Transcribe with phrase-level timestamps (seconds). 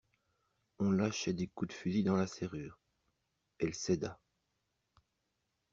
[0.79, 2.79] On lâchait des coups de fusil dans la serrure:
[3.59, 4.19] elle céda.